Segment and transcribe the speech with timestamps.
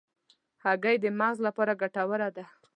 [0.63, 2.45] هګۍ د مغز لپاره ګټوره ده.